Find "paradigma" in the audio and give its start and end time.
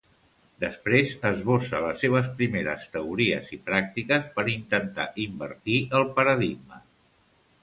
6.19-6.83